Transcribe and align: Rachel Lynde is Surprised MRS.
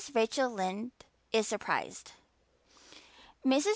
Rachel 0.15 0.49
Lynde 0.49 0.91
is 1.31 1.47
Surprised 1.49 2.13
MRS. 3.45 3.67